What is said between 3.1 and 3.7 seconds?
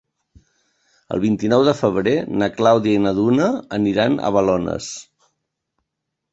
Duna